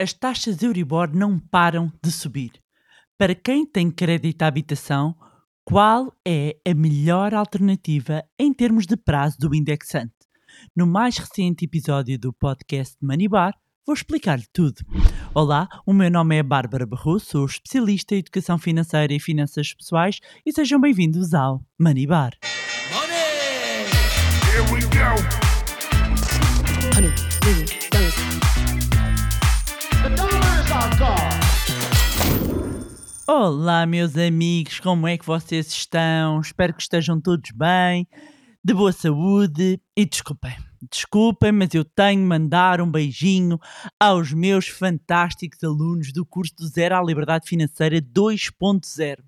[0.00, 2.52] as taxas Euribor não param de subir.
[3.18, 5.14] Para quem tem crédito à habitação,
[5.62, 10.14] qual é a melhor alternativa em termos de prazo do indexante?
[10.74, 13.52] No mais recente episódio do podcast Manibar,
[13.86, 14.80] vou explicar-lhe tudo.
[15.34, 20.18] Olá, o meu nome é Bárbara Barroso, sou especialista em educação financeira e finanças pessoais
[20.46, 22.32] e sejam bem-vindos ao Manibar.
[22.90, 23.84] Money!
[24.48, 25.20] Here we go!
[26.96, 27.79] Honey,
[33.32, 36.40] Olá, meus amigos, como é que vocês estão?
[36.40, 38.04] Espero que estejam todos bem,
[38.62, 40.56] de boa saúde e desculpem,
[40.90, 43.56] desculpem, mas eu tenho mandar um beijinho
[44.00, 49.18] aos meus fantásticos alunos do curso do Zero à Liberdade Financeira 2.0.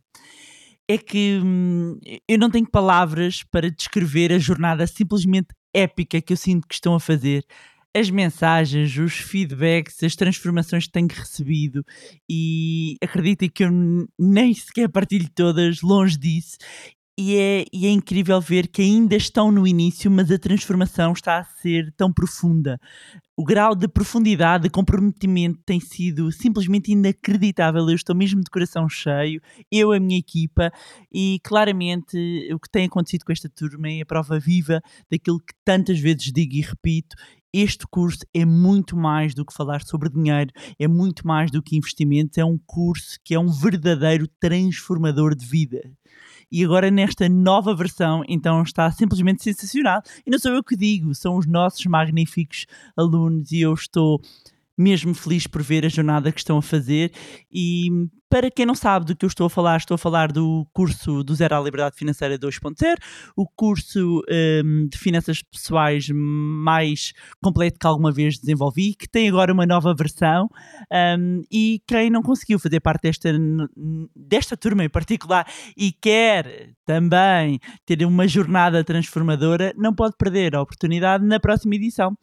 [0.88, 1.96] É que hum,
[2.26, 6.96] eu não tenho palavras para descrever a jornada simplesmente épica que eu sinto que estão
[6.96, 7.46] a fazer
[7.94, 11.84] as mensagens, os feedbacks, as transformações que tenho recebido
[12.28, 13.70] e acreditem que eu
[14.18, 16.56] nem sequer partilho todas, longe disso.
[17.18, 21.40] E é, e é incrível ver que ainda estão no início, mas a transformação está
[21.40, 22.80] a ser tão profunda.
[23.36, 27.86] O grau de profundidade, de comprometimento tem sido simplesmente inacreditável.
[27.88, 30.72] Eu estou mesmo de coração cheio, eu, a minha equipa,
[31.12, 32.16] e claramente
[32.50, 36.32] o que tem acontecido com esta turma é a prova viva daquilo que tantas vezes
[36.32, 37.14] digo e repito,
[37.52, 41.76] este curso é muito mais do que falar sobre dinheiro, é muito mais do que
[41.76, 45.82] investimentos, é um curso que é um verdadeiro transformador de vida.
[46.50, 50.02] E agora nesta nova versão, então está simplesmente sensacional.
[50.26, 54.20] E não sou eu que digo, são os nossos magníficos alunos e eu estou
[54.82, 57.12] mesmo feliz por ver a jornada que estão a fazer.
[57.50, 57.88] E
[58.32, 61.22] para quem não sabe do que eu estou a falar, estou a falar do curso
[61.22, 62.96] do Zero à Liberdade Financeira 2.0,
[63.36, 64.22] o curso
[64.64, 69.94] um, de finanças pessoais mais completo que alguma vez desenvolvi, que tem agora uma nova
[69.94, 70.48] versão.
[70.90, 73.30] Um, e quem não conseguiu fazer parte desta,
[74.16, 80.62] desta turma em particular e quer também ter uma jornada transformadora, não pode perder a
[80.62, 82.16] oportunidade na próxima edição.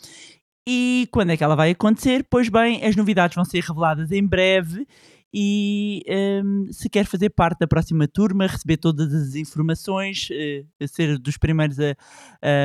[0.67, 2.25] E quando é que ela vai acontecer?
[2.29, 4.85] Pois bem, as novidades vão ser reveladas em breve.
[5.31, 6.03] E
[6.43, 11.37] um, se quer fazer parte da próxima turma, receber todas as informações, uh, ser dos
[11.37, 11.95] primeiros a,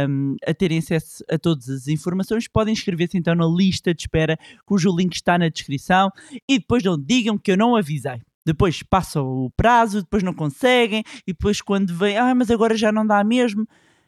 [0.09, 4.39] um, a terem acesso a todas as informações, podem inscrever-se então na lista de espera,
[4.65, 6.11] cujo link está na descrição.
[6.49, 8.23] E depois não digam que eu não avisei.
[8.47, 12.91] Depois passam o prazo, depois não conseguem, e depois quando vem, ah, mas agora já
[12.91, 13.67] não dá mesmo.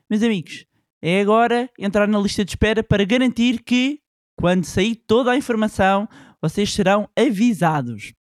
[0.09, 0.67] Meus amigos,
[1.09, 4.00] é agora entrar na lista de espera para garantir que,
[4.37, 6.09] quando sair toda a informação,
[6.43, 8.12] vocês serão avisados.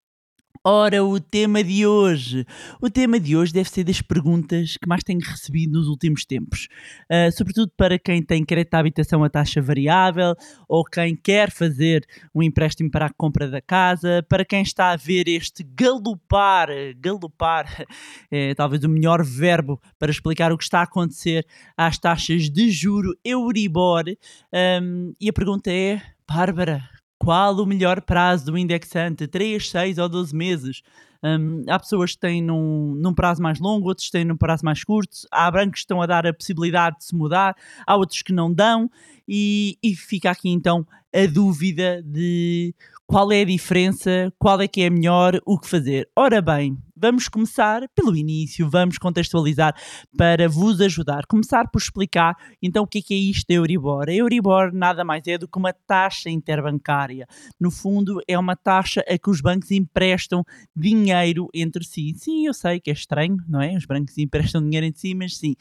[0.68, 2.44] Ora, o tema de hoje.
[2.82, 6.68] O tema de hoje deve ser das perguntas que mais tenho recebido nos últimos tempos.
[7.04, 10.34] Uh, sobretudo para quem tem crédito à habitação a taxa variável
[10.68, 14.96] ou quem quer fazer um empréstimo para a compra da casa, para quem está a
[14.96, 17.86] ver este galopar, galopar
[18.32, 21.46] é talvez o melhor verbo para explicar o que está a acontecer
[21.78, 24.06] às taxas de juro Euribor.
[24.52, 26.95] Um, e a pergunta é, Bárbara,
[27.26, 29.28] qual o melhor prazo do indexante?
[29.28, 30.84] 3, 6 ou 12 meses?
[31.24, 34.84] Um, há pessoas que têm num, num, prazo mais longo, outros têm num prazo mais
[34.84, 35.18] curto.
[35.32, 37.56] Há bancos que estão a dar a possibilidade de se mudar,
[37.88, 38.88] há outros que não dão.
[39.28, 42.76] E, e fica aqui então a dúvida de
[43.08, 46.08] qual é a diferença, qual é que é melhor, o que fazer.
[46.16, 49.76] Ora bem, vamos começar pelo início, vamos contextualizar
[50.18, 51.26] para vos ajudar.
[51.26, 54.06] Começar por explicar então o que é, é isto da Euribor.
[54.08, 57.28] A Euribor nada mais é do que uma taxa interbancária.
[57.60, 60.44] No fundo, é uma taxa a que os bancos emprestam
[60.76, 62.14] dinheiro entre si.
[62.18, 63.76] Sim, eu sei que é estranho, não é?
[63.76, 65.56] Os bancos emprestam dinheiro entre si, mas sim.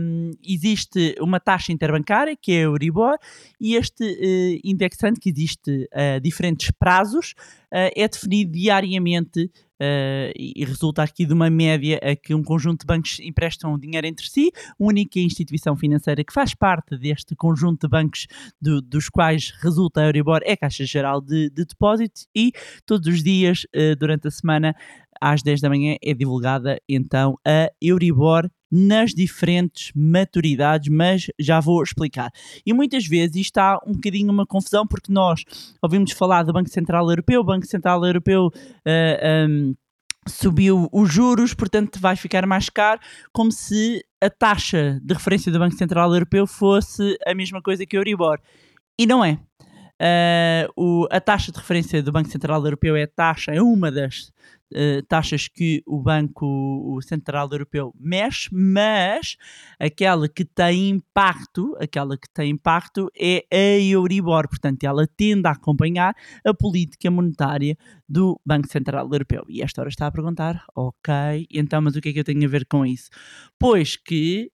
[0.00, 3.16] Um, existe uma taxa interbancária, que é a Euribor,
[3.60, 7.34] e este uh, indexante que existe a uh, diferentes prazos
[7.72, 12.86] é definido diariamente Uh, e resulta aqui de uma média a que um conjunto de
[12.86, 17.90] bancos emprestam dinheiro entre si, a única instituição financeira que faz parte deste conjunto de
[17.90, 18.26] bancos
[18.58, 22.52] do, dos quais resulta a Euribor é a Caixa Geral de, de Depósitos e
[22.86, 24.74] todos os dias, uh, durante a semana,
[25.20, 31.82] às 10 da manhã, é divulgada então a Euribor nas diferentes maturidades, mas já vou
[31.82, 32.30] explicar.
[32.64, 35.44] E muitas vezes isto está um bocadinho uma confusão, porque nós
[35.80, 38.50] ouvimos falar do Banco Central Europeu, o Banco Central Europeu.
[38.86, 39.74] Uh, um,
[40.28, 43.00] subiu os juros, portanto vai ficar mais caro,
[43.32, 47.96] como se a taxa de referência do Banco Central Europeu fosse a mesma coisa que
[47.96, 48.40] o Euribor.
[48.98, 49.38] E não é.
[50.00, 54.30] Uh, o, a taxa de referência do Banco Central Europeu é taxa, é uma das
[54.74, 59.36] uh, taxas que o Banco o Central Europeu mexe, mas
[59.80, 65.52] aquela que tem impacto, aquela que tem impacto é a Euribor, portanto ela tende a
[65.52, 66.14] acompanhar
[66.44, 67.74] a política monetária
[68.06, 69.44] do Banco Central Europeu.
[69.48, 72.44] E esta hora está a perguntar, ok, então mas o que é que eu tenho
[72.44, 73.08] a ver com isso?
[73.58, 74.50] Pois que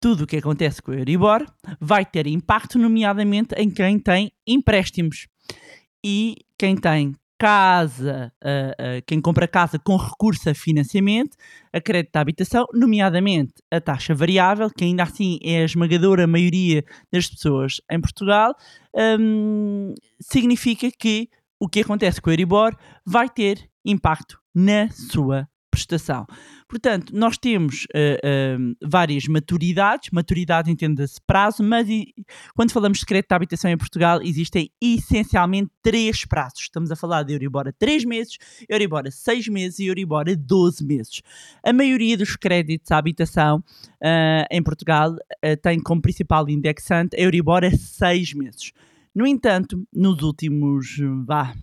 [0.00, 1.44] tudo o que acontece com o Euribor
[1.80, 5.26] vai ter impacto, nomeadamente em quem tem empréstimos.
[6.04, 11.36] E quem tem casa, uh, uh, quem compra casa com recurso a financiamento,
[11.72, 16.84] a crédito de habitação, nomeadamente a taxa variável, que ainda assim é a esmagadora maioria
[17.12, 18.54] das pessoas em Portugal,
[19.20, 21.28] um, significa que
[21.60, 26.26] o que acontece com o Euribor vai ter impacto na sua prestação.
[26.68, 32.14] Portanto, nós temos uh, uh, várias maturidades, maturidade entenda-se prazo, mas e,
[32.54, 36.62] quando falamos de crédito de habitação em Portugal, existem essencialmente três prazos.
[36.62, 38.36] Estamos a falar de Euribor a 3 meses,
[38.68, 41.22] Euribor a 6 meses e Euribor a 12 meses.
[41.64, 45.14] A maioria dos créditos à habitação uh, em Portugal
[45.62, 48.72] tem como principal indexante a Euribor a 6 meses.
[49.14, 51.54] No entanto, nos últimos, vá,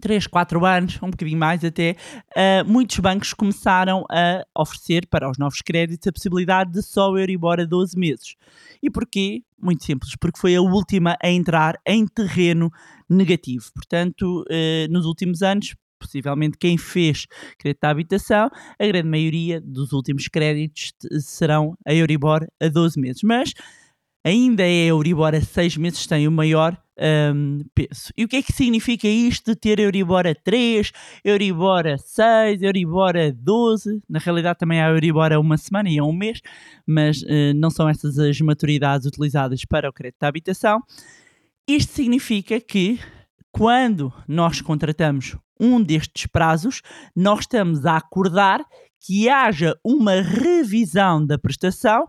[0.00, 1.96] 3, 4 anos, um bocadinho mais até,
[2.30, 7.60] uh, muitos bancos começaram a oferecer para os novos créditos a possibilidade de só Euribor
[7.60, 8.36] a 12 meses.
[8.82, 9.42] E porquê?
[9.60, 12.70] Muito simples, porque foi a última a entrar em terreno
[13.08, 13.64] negativo.
[13.74, 17.26] Portanto, uh, nos últimos anos, possivelmente quem fez
[17.58, 23.22] crédito à habitação, a grande maioria dos últimos créditos serão a Euribor a 12 meses.
[23.22, 23.52] Mas
[24.24, 26.76] ainda é Euribor a 6 meses tem o maior
[27.34, 28.12] um, peso.
[28.16, 30.92] E o que é que significa isto de ter Euribor a 3,
[31.24, 34.02] Euribor a 6, Euribor a 12?
[34.08, 36.40] Na realidade também há Euribor a uma semana e a um mês,
[36.86, 40.80] mas uh, não são essas as maturidades utilizadas para o crédito de habitação.
[41.66, 43.00] Isto significa que
[43.52, 46.82] quando nós contratamos um destes prazos,
[47.14, 48.64] nós estamos a acordar
[49.00, 52.06] que haja uma revisão da prestação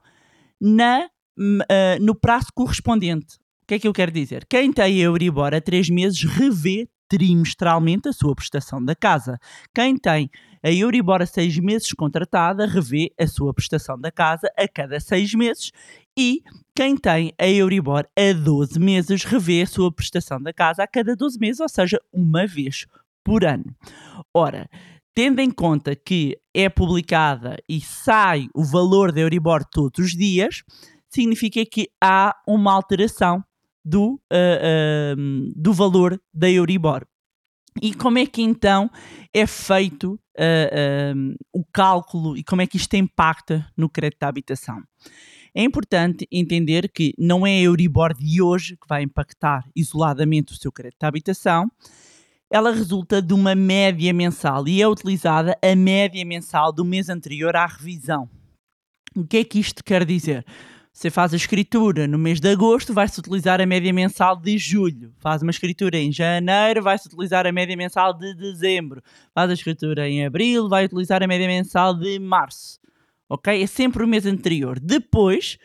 [0.59, 1.07] na,
[1.38, 3.42] uh, no prazo correspondente
[3.72, 4.45] que é que eu quero dizer?
[4.50, 9.39] Quem tem Euribor a 3 meses revê trimestralmente a sua prestação da casa.
[9.74, 10.30] Quem tem
[10.62, 15.36] a Euribor a 6 meses contratada revê a sua prestação da casa a cada 6
[15.36, 15.72] meses
[16.18, 16.42] e
[16.75, 21.16] quem tem a Euribor a 12 meses revê a sua prestação da casa a cada
[21.16, 22.86] 12 meses, ou seja, uma vez
[23.24, 23.74] por ano.
[24.33, 24.69] Ora,
[25.16, 30.62] tendo em conta que é publicada e sai o valor da Euribor todos os dias,
[31.11, 33.43] significa que há uma alteração
[33.83, 37.05] do, uh, uh, do valor da Euribor.
[37.81, 38.89] E como é que então
[39.33, 44.81] é feito uh, o cálculo e como é que isto impacta no crédito de habitação?
[45.53, 50.55] É importante entender que não é a Euribor de hoje que vai impactar isoladamente o
[50.55, 51.69] seu crédito de habitação,
[52.49, 57.55] ela resulta de uma média mensal e é utilizada a média mensal do mês anterior
[57.55, 58.29] à revisão.
[59.15, 60.45] O que é que isto quer dizer?
[60.93, 65.13] Você faz a escritura no mês de agosto, vai-se utilizar a média mensal de julho.
[65.19, 69.01] Faz uma escritura em janeiro, vai-se utilizar a média mensal de dezembro.
[69.33, 72.77] Faz a escritura em abril, vai utilizar a média mensal de março.
[73.29, 73.63] Ok?
[73.63, 74.79] É sempre o mês anterior.
[74.79, 75.57] Depois,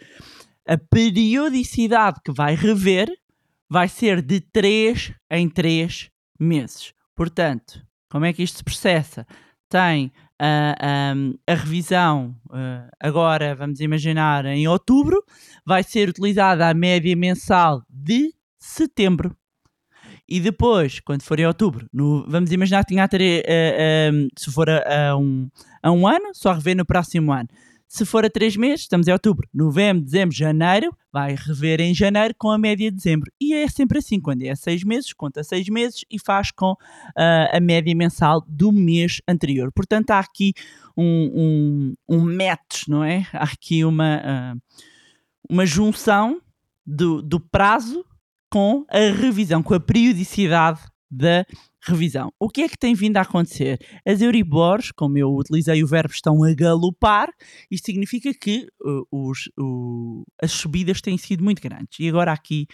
[0.66, 3.10] a periodicidade que vai rever
[3.68, 6.08] vai ser de 3 em 3
[6.38, 6.92] meses.
[7.16, 9.26] Portanto, como é que isto se processa?
[9.68, 15.22] Tem a, revisão, uh, agora vamos imaginar em outubro,
[15.64, 19.36] vai ser utilizada a média mensal de setembro.
[20.28, 24.28] E depois, quando for em outubro, no, vamos imaginar que tinha a ter, uh, uh,
[24.36, 25.48] se for a, a, um,
[25.82, 27.48] a um ano, só rever no próximo ano.
[27.88, 32.34] Se for a três meses, estamos em outubro, novembro, dezembro, janeiro, vai rever em janeiro
[32.36, 33.30] com a média de dezembro.
[33.40, 36.76] E é sempre assim, quando é seis meses, conta seis meses e faz com uh,
[37.52, 39.70] a média mensal do mês anterior.
[39.72, 40.52] Portanto, há aqui
[40.96, 42.38] um, um, um
[42.88, 43.26] não é?
[43.32, 44.60] Há aqui uma, uh,
[45.48, 46.40] uma junção
[46.84, 48.04] do, do prazo
[48.50, 51.46] com a revisão, com a periodicidade da
[51.92, 52.32] revisão.
[52.38, 53.78] O que é que tem vindo a acontecer?
[54.06, 57.28] As Euribors, como eu utilizei o verbo, estão a galopar.
[57.70, 61.98] Isto significa que uh, os, uh, as subidas têm sido muito grandes.
[62.00, 62.66] E agora aqui,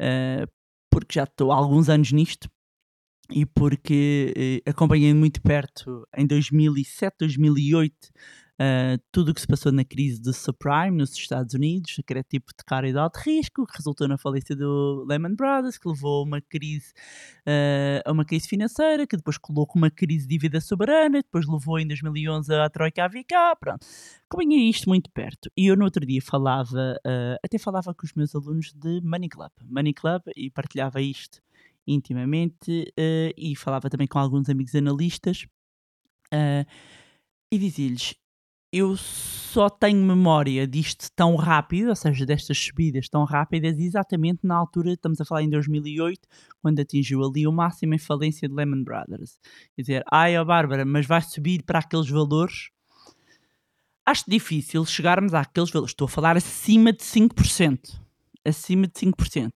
[0.00, 0.50] uh,
[0.90, 2.48] porque já estou há alguns anos nisto,
[3.30, 7.94] e porque uh, acompanhei muito perto em 2007, 2008
[8.60, 12.22] uh, tudo o que se passou na crise do subprime nos Estados Unidos, que era
[12.22, 16.20] tipo de cara de alto risco, que resultou na falência do Lehman Brothers, que levou
[16.20, 16.92] a uma crise,
[17.46, 21.78] uh, a uma crise financeira, que depois colocou uma crise de dívida soberana, depois levou
[21.78, 23.86] em 2011 a Troika AVK, pronto.
[24.28, 25.50] Acompanhei isto muito perto.
[25.56, 29.28] E eu no outro dia falava, uh, até falava com os meus alunos de Money
[29.28, 29.50] Club.
[29.68, 31.40] Money Club e partilhava isto
[31.86, 35.46] intimamente uh, e falava também com alguns amigos analistas
[36.32, 36.64] uh,
[37.50, 38.14] e dizia-lhes:
[38.72, 44.54] Eu só tenho memória disto tão rápido, ou seja, destas subidas tão rápidas, exatamente na
[44.54, 46.20] altura, estamos a falar em 2008,
[46.62, 49.40] quando atingiu ali o máximo em falência de Lehman Brothers.
[49.74, 52.70] Quer dizer, ai, ó Bárbara, mas vai subir para aqueles valores?
[54.06, 55.90] Acho difícil chegarmos àqueles valores.
[55.90, 58.00] Estou a falar acima de 5%.
[58.44, 59.50] Acima de 5%.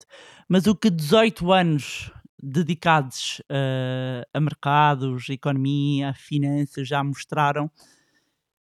[0.48, 2.10] Mas o que 18 anos
[2.42, 7.70] dedicados uh, a mercados, economia, finanças já mostraram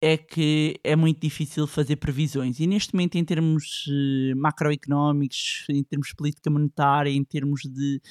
[0.05, 2.61] é que é muito difícil fazer previsões.
[2.61, 8.03] E neste momento, em termos uh, macroeconómicos, em termos de política monetária, em termos de,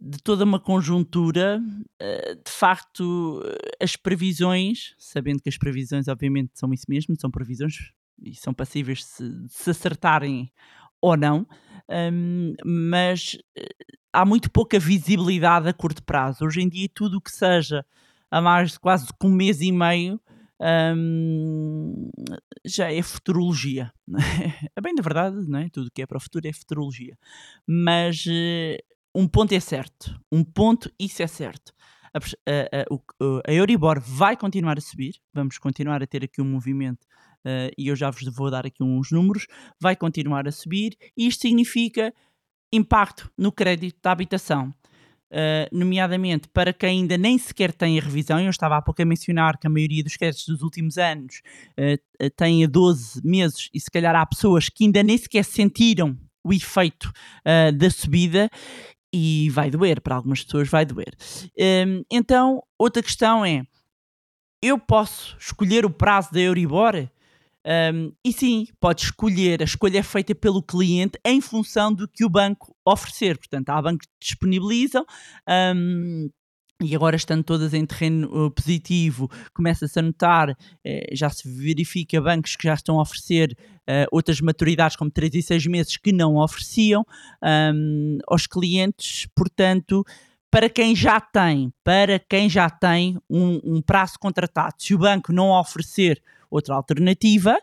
[0.00, 3.40] de toda uma conjuntura, uh, de facto,
[3.80, 8.98] as previsões, sabendo que as previsões, obviamente, são isso mesmo, são previsões e são passíveis
[8.98, 10.50] de se, de se acertarem
[11.00, 11.46] ou não,
[12.12, 13.38] um, mas
[14.12, 16.44] há muito pouca visibilidade a curto prazo.
[16.44, 17.86] Hoje em dia, tudo o que seja
[18.28, 20.20] há mais de quase um mês e meio
[20.60, 22.10] um,
[22.64, 23.92] já é futurologia.
[24.74, 25.68] É bem da verdade, não é?
[25.68, 27.16] tudo que é para o futuro é futurologia.
[27.66, 28.76] Mas uh,
[29.14, 31.72] um ponto é certo, um ponto, isso é certo.
[32.14, 36.46] A, a, a, a Euribor vai continuar a subir, vamos continuar a ter aqui um
[36.46, 37.04] movimento
[37.44, 39.46] uh, e eu já vos vou dar aqui uns números,
[39.80, 42.12] vai continuar a subir, e isto significa
[42.72, 44.74] impacto no crédito da habitação.
[45.28, 49.04] Uh, nomeadamente para quem ainda nem sequer tem a revisão, eu estava há pouco a
[49.04, 51.42] mencionar que a maioria dos créditos dos últimos anos
[51.72, 56.16] uh, tem a 12 meses e se calhar há pessoas que ainda nem sequer sentiram
[56.44, 57.12] o efeito
[57.44, 58.48] uh, da subida
[59.12, 61.14] e vai doer, para algumas pessoas vai doer.
[61.58, 63.62] Um, então, outra questão é,
[64.62, 67.08] eu posso escolher o prazo da Euribor?
[67.92, 72.24] Um, e sim, pode escolher, a escolha é feita pelo cliente em função do que
[72.24, 73.36] o banco oferecer.
[73.36, 75.04] Portanto, há bancos que disponibilizam.
[75.48, 76.30] Um,
[76.82, 80.54] e agora estando todas em terreno uh, positivo, começa-se a notar,
[80.84, 83.56] eh, já se verifica bancos que já estão a oferecer
[83.88, 87.02] uh, outras maturidades, como 3 e 6 meses, que não ofereciam
[87.42, 89.26] um, aos clientes.
[89.34, 90.04] Portanto,
[90.50, 95.32] para quem já tem, para quem já tem um, um prazo contratado, se o banco
[95.32, 97.58] não oferecer outra alternativa,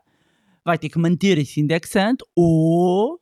[0.63, 3.19] vai ter que manter esse indexante ou,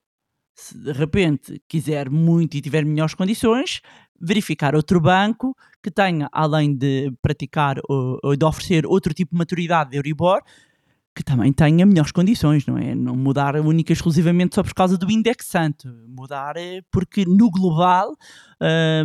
[0.56, 3.82] se de repente quiser muito e tiver melhores condições,
[4.20, 9.38] verificar outro banco que tenha, além de praticar ou, ou de oferecer outro tipo de
[9.38, 10.42] maturidade de Euribor,
[11.14, 12.96] que também tenha melhores condições, não é?
[12.96, 15.88] Não mudar única e exclusivamente só por causa do indexante.
[16.08, 18.16] Mudar é porque no global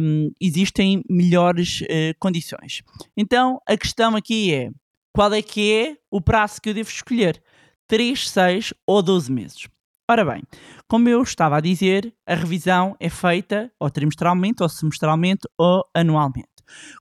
[0.00, 2.82] um, existem melhores uh, condições.
[3.16, 4.70] Então a questão aqui é:
[5.16, 7.42] qual é que é o prazo que eu devo escolher?
[7.88, 9.66] 3, 6 ou 12 meses.
[10.06, 10.42] Ora bem,
[10.86, 16.50] como eu estava a dizer, a revisão é feita ou trimestralmente, ou semestralmente, ou anualmente.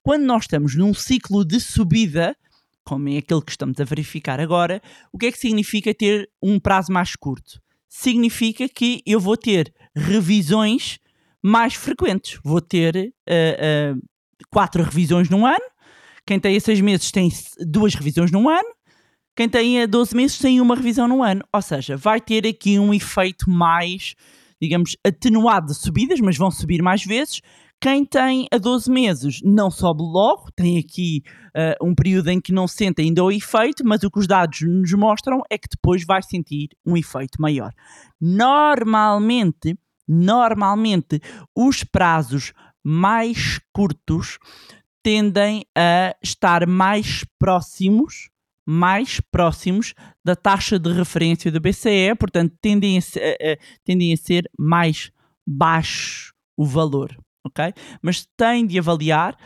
[0.02, 2.38] Quando nós estamos num ciclo de subida,
[2.86, 4.82] como é aquele que estamos a verificar agora,
[5.12, 7.62] o que é que significa ter um prazo mais curto?
[7.90, 11.00] Significa que eu vou ter revisões
[11.44, 12.40] mais frequentes.
[12.46, 14.02] Vou ter uh, uh,
[14.50, 15.66] quatro revisões num ano,
[16.26, 18.68] quem tem a 6 meses tem duas revisões num ano,
[19.36, 21.44] quem tem a 12 meses tem uma revisão num ano.
[21.54, 24.16] Ou seja, vai ter aqui um efeito mais,
[24.62, 27.42] digamos, atenuado de subidas, mas vão subir mais vezes.
[27.82, 32.54] Quem tem a 12 meses não sobe logo, tem aqui uh, um período em que
[32.54, 36.06] não sente ainda o efeito, mas o que os dados nos mostram é que depois
[36.06, 37.74] vai sentir um efeito maior.
[38.20, 39.78] Normalmente,
[40.08, 41.20] normalmente,
[41.54, 44.40] os prazos mais curtos
[45.06, 48.32] tendem a estar mais próximos
[48.68, 49.94] mais próximos
[50.24, 55.12] da taxa de referência do BCE, portanto tendem a, ser, tendem a ser mais
[55.46, 57.72] baixo o valor, ok?
[58.02, 59.38] Mas tem de avaliar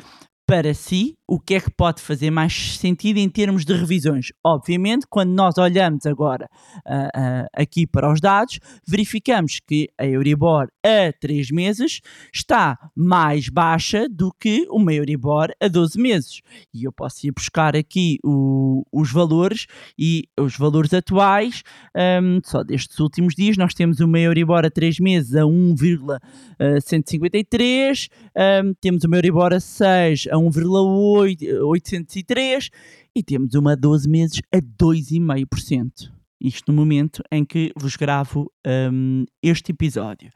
[0.50, 4.30] para si o que é que pode fazer mais sentido em termos de revisões.
[4.44, 10.70] Obviamente, quando nós olhamos agora uh, uh, aqui para os dados, verificamos que a Euribor
[10.84, 12.02] a 3 meses
[12.34, 16.42] está mais baixa do que uma Euribor a 12 meses.
[16.74, 19.68] E eu posso ir buscar aqui o, os valores
[20.00, 21.62] e os valores atuais,
[21.96, 28.10] um, só destes últimos dias, nós temos uma Euribor a 3 meses a 1,153,
[28.66, 32.70] um, temos uma Euribor a 6 a 1,803
[33.16, 36.12] e temos uma a 12 meses a 2,5%.
[36.42, 38.52] Isto no momento em que vos gravo
[38.92, 40.32] um, este episódio.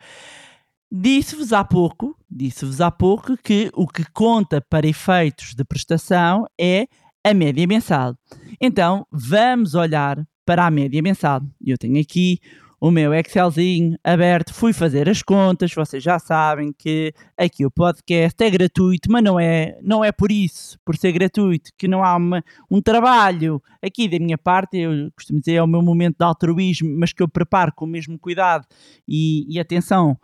[0.91, 6.87] Disse-vos há pouco, disse-vos há pouco que o que conta para efeitos de prestação é
[7.25, 8.15] a média mensal.
[8.59, 11.41] Então, vamos olhar para a média mensal.
[11.65, 12.39] Eu tenho aqui
[12.83, 18.43] o meu Excelzinho aberto, fui fazer as contas, vocês já sabem que aqui o podcast
[18.43, 22.13] é gratuito, mas não é, não é por isso, por ser gratuito, que não há
[22.17, 26.25] uma, um trabalho aqui da minha parte, eu costumo dizer é o meu momento de
[26.25, 28.67] altruísmo, mas que eu preparo com o mesmo cuidado
[29.07, 30.17] e, e atenção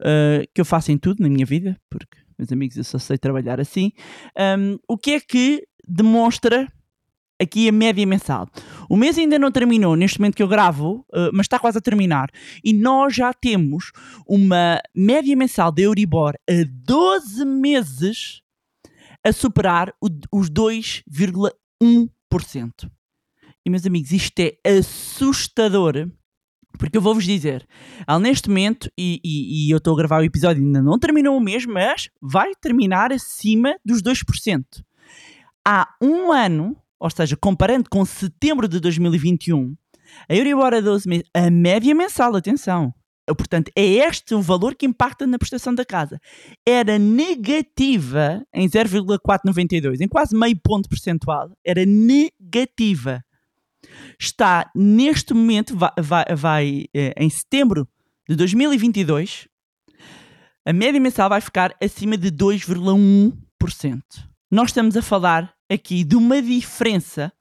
[0.00, 3.18] uh, que eu faço em tudo na minha vida, porque, meus amigos, eu só sei
[3.18, 3.92] trabalhar assim.
[4.58, 6.66] Um, o que é que demonstra
[7.40, 8.48] aqui a média mensal.
[8.88, 11.80] O mês ainda não terminou, neste momento que eu gravo, uh, mas está quase a
[11.80, 12.30] terminar.
[12.62, 13.90] E nós já temos
[14.26, 18.42] uma média mensal de Euribor a 12 meses
[19.24, 22.90] a superar o, os 2,1%.
[23.64, 26.08] E meus amigos, isto é assustador.
[26.78, 27.66] Porque eu vou-vos dizer,
[28.20, 31.40] neste momento, e, e, e eu estou a gravar o episódio, ainda não terminou o
[31.40, 34.64] mês, mas vai terminar acima dos 2%.
[35.66, 39.74] Há um ano, ou seja, comparando com setembro de 2021,
[40.28, 42.92] a Euribor a 12 meses, a média mensal, atenção,
[43.26, 46.20] portanto, é este o valor que impacta na prestação da casa,
[46.66, 53.24] era negativa em 0,492, em quase meio ponto percentual, era negativa.
[54.18, 57.88] Está neste momento, vai, vai, vai eh, em setembro
[58.28, 59.48] de 2022,
[60.66, 64.29] a média mensal vai ficar acima de 2,1%.
[64.50, 67.32] Nós estamos a falar aqui de uma diferença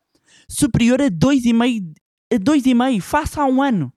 [0.47, 1.93] superior a 2,5
[2.31, 3.91] a 2,5 face a um ano.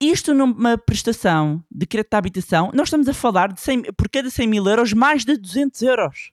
[0.00, 4.28] Isto numa prestação de crédito de habitação, nós estamos a falar de 100, por cada
[4.28, 6.32] 100 mil euros, mais de 200 euros.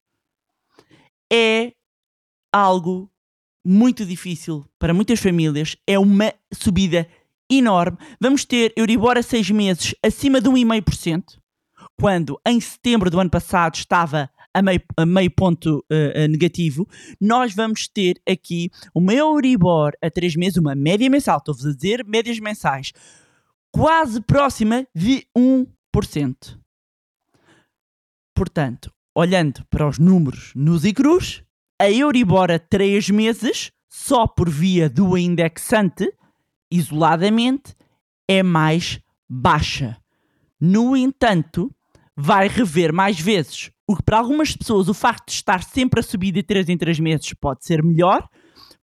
[1.32, 1.74] É
[2.52, 3.12] algo
[3.64, 7.08] muito difícil para muitas famílias, é uma subida
[7.48, 8.00] enorme.
[8.20, 11.40] Vamos ter Euribor a 6 meses acima de 1,5%,
[12.00, 16.88] quando em setembro do ano passado estava a meio, a meio ponto uh, negativo,
[17.22, 22.04] nós vamos ter aqui uma Euribor a 3 meses, uma média mensal, estou-vos a dizer
[22.04, 22.92] médias mensais,
[23.72, 26.58] quase próxima de 1%.
[28.34, 31.44] Portanto, olhando para os números nos e cruz,
[31.80, 36.12] a Euribor a 3 meses, só por via do indexante,
[36.72, 37.76] isoladamente,
[38.28, 39.00] é mais
[39.30, 39.98] baixa.
[40.60, 41.72] No entanto,
[42.16, 46.04] vai rever mais vezes o que para algumas pessoas o facto de estar sempre a
[46.04, 48.28] subir de 3 em 3 meses pode ser melhor,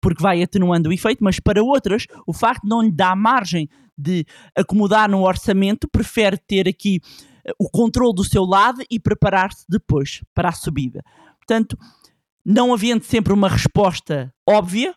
[0.00, 3.68] porque vai atenuando o efeito, mas para outras o facto de não lhe dar margem
[3.96, 7.00] de acomodar no orçamento, prefere ter aqui
[7.44, 11.02] eh, o controle do seu lado e preparar-se depois para a subida.
[11.38, 11.78] Portanto,
[12.44, 14.94] não havendo sempre uma resposta óbvia,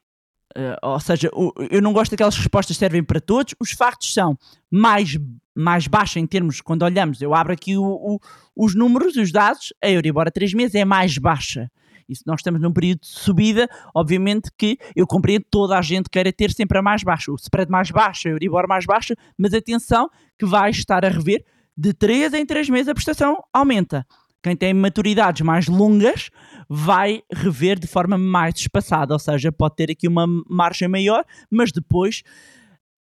[0.56, 1.30] Uh, ou seja,
[1.70, 3.54] eu não gosto daquelas respostas que servem para todos.
[3.60, 4.36] Os factos são
[4.72, 5.16] mais,
[5.58, 8.20] mais baixos em termos, quando olhamos, eu abro aqui o, o,
[8.56, 11.70] os números, os dados, a Euribor a 3 meses é mais baixa.
[12.08, 16.10] E se nós estamos num período de subida, obviamente que eu compreendo toda a gente
[16.10, 19.54] queira ter sempre a mais baixa, o spread mais baixo, a Euribor mais baixa, mas
[19.54, 21.44] atenção que vai estar a rever
[21.76, 24.06] de 3 em 3 meses a prestação aumenta.
[24.44, 26.30] Quem tem maturidades mais longas
[26.70, 31.72] vai rever de forma mais espaçada, ou seja, pode ter aqui uma margem maior, mas
[31.72, 32.22] depois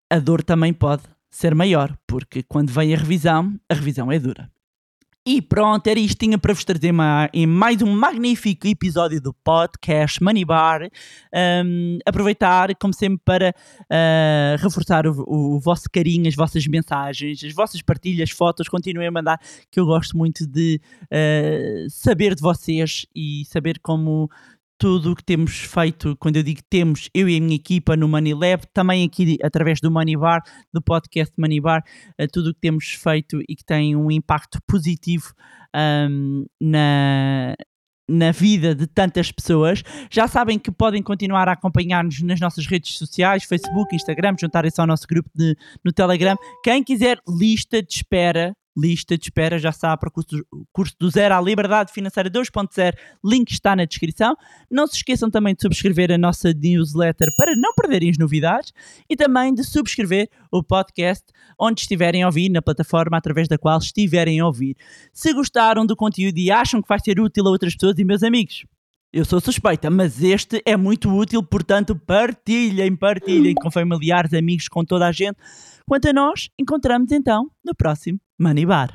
[0.09, 1.03] a dor também pode
[1.35, 4.49] ser maior, porque quando vem a revisão, a revisão é dura.
[5.27, 6.93] E pronto, era isto tinha para vos trazer
[7.33, 10.87] em mais um magnífico episódio do podcast Money Bar.
[11.33, 17.53] Um, aproveitar, como sempre, para uh, reforçar o, o, vosso carinho, as vossas mensagens, as
[17.53, 18.69] vossas partilhas, fotos.
[18.69, 19.39] Continuem a mandar,
[19.71, 24.29] que eu gosto muito de uh, saber de vocês e saber como
[24.77, 28.07] tudo o que temos feito, quando eu digo temos, eu e a minha equipa no
[28.07, 30.41] Money Lab, também aqui através do Money Bar,
[30.73, 31.83] do podcast Money Bar,
[32.19, 35.33] uh, tudo o que temos feito e que tem um impacto positivo
[35.75, 37.55] um, na,
[38.09, 39.81] na vida de tantas pessoas.
[40.11, 44.87] Já sabem que podem continuar a acompanhar-nos nas nossas redes sociais, Facebook, Instagram, juntarem-se ao
[44.87, 46.35] nosso grupo de, no Telegram.
[46.63, 51.09] Quem quiser lista de espera lista de espera, já está para o curso, curso do
[51.09, 54.35] Zero à Liberdade Financeira 2.0, link está na descrição.
[54.69, 58.73] Não se esqueçam também de subscrever a nossa newsletter para não perderem as novidades
[59.09, 61.23] e também de subscrever o podcast
[61.59, 64.75] onde estiverem a ouvir, na plataforma através da qual estiverem a ouvir.
[65.13, 68.23] Se gostaram do conteúdo e acham que vai ser útil a outras pessoas e meus
[68.23, 68.65] amigos,
[69.13, 74.83] eu sou suspeita, mas este é muito útil, portanto, partilhem, partilhem com familiares, amigos, com
[74.83, 75.37] toda a gente.
[75.87, 78.89] Quanto a nós, encontramos então no próximo Money Bar.